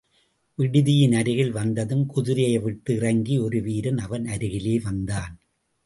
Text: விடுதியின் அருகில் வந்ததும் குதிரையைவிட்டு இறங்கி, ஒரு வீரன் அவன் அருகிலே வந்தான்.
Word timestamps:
விடுதியின் 0.57 1.15
அருகில் 1.15 1.51
வந்ததும் 1.51 2.03
குதிரையைவிட்டு 2.15 2.89
இறங்கி, 2.89 3.39
ஒரு 3.39 3.61
வீரன் 3.61 3.97
அவன் 3.97 4.25
அருகிலே 4.25 4.79
வந்தான். 4.83 5.33